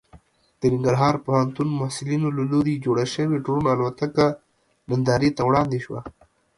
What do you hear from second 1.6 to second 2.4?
محصلینو